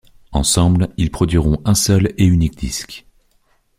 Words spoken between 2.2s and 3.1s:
unique disque.